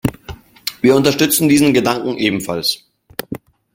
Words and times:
Wir 0.81 0.95
unterstützen 0.95 1.47
diesen 1.47 1.75
Gedanken 1.75 2.17
ebenfalls. 2.17 2.83